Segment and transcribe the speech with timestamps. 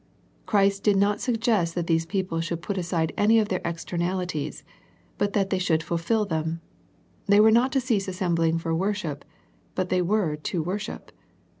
[0.47, 4.63] Christ did not suggest that these people should put aside any of their externalities,
[5.19, 6.59] but that they should fulfil them.
[7.27, 9.23] They were not to cease assembling for worship,
[9.75, 11.11] but they were to worship.